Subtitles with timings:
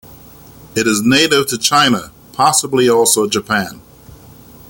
[0.75, 3.81] It is native to China, possibly also Japan.